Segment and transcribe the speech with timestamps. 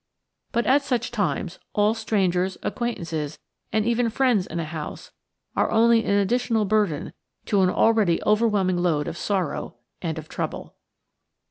[0.51, 3.37] But at such times all strangers, acquaintances,
[3.71, 5.11] and even friends in a house,
[5.55, 7.13] are only an additional burden
[7.45, 10.75] to an already overwhelming load of sorrow and of trouble.